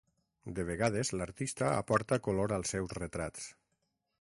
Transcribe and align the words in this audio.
De 0.59 0.63
vegades 0.69 1.11
l'artista 1.19 1.67
aporta 1.83 2.19
color 2.29 2.57
als 2.59 2.73
seus 2.77 2.97
retrats. 3.01 3.47